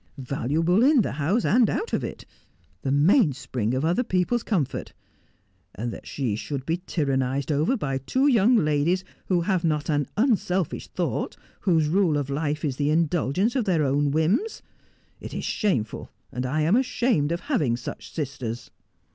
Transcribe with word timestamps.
Valu 0.19 0.61
able 0.61 0.81
in 0.81 1.01
the 1.03 1.11
house, 1.11 1.45
and 1.45 1.69
out 1.69 1.93
of 1.93 2.03
it— 2.03 2.25
the 2.81 2.91
mainspring 2.91 3.75
of 3.75 3.85
other 3.85 4.03
people's 4.03 4.41
comfort. 4.41 4.93
And 5.75 5.93
that 5.93 6.07
she 6.07 6.35
should 6.35 6.65
be 6.65 6.77
tyrannized 6.87 7.51
over 7.51 7.77
by 7.77 7.99
two 7.99 8.25
young 8.25 8.55
ladies 8.55 9.03
who 9.27 9.41
have 9.41 9.63
not 9.63 9.91
an 9.91 10.07
unselfish 10.17 10.87
thought, 10.87 11.37
whose 11.59 11.87
rule 11.87 12.17
of 12.17 12.31
life 12.31 12.65
is 12.65 12.77
the 12.77 12.89
indulgence 12.89 13.55
of 13.55 13.65
their 13.65 13.83
own 13.83 14.09
whims! 14.09 14.63
It 15.19 15.35
is 15.35 15.45
shameful; 15.45 16.09
and 16.31 16.47
I 16.47 16.61
am 16.61 16.75
ashamed 16.75 17.31
of 17.31 17.41
having 17.41 17.77
such 17.77 18.11
sisters.' 18.11 18.71